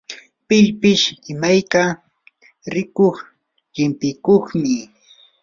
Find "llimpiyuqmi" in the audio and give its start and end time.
3.73-4.75